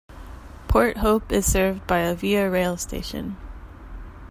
Port 0.67 0.97
Hope 0.97 1.31
is 1.31 1.45
served 1.45 1.85
by 1.85 1.99
a 1.99 2.15
Via 2.15 2.49
Rail 2.49 2.75
station. 2.75 3.37